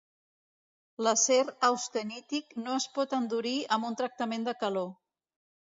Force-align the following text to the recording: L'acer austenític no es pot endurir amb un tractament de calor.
L'acer 1.07 1.41
austenític 1.67 2.57
no 2.63 2.79
es 2.79 2.89
pot 2.97 3.15
endurir 3.21 3.55
amb 3.79 3.89
un 3.91 4.01
tractament 4.03 4.49
de 4.49 4.57
calor. 4.65 4.91